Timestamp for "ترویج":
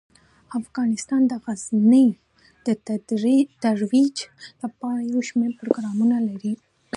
3.63-4.17